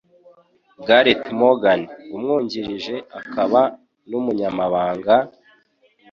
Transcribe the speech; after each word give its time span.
Gareth 0.87 1.27
Morgan, 1.39 1.81
umwungirije 2.15 2.95
akaba 3.19 3.61
n'umunyamabanga, 4.09 5.15